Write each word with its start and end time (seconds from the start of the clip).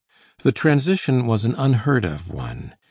The 0.41 0.51
transition 0.51 1.27
was 1.27 1.45
an 1.45 1.53
unheard 1.59 2.05
of 2.05 2.27
one. 2.27 2.73